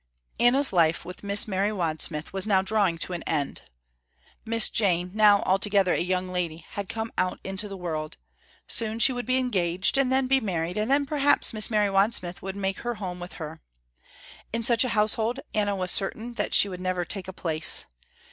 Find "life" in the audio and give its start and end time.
0.73-1.05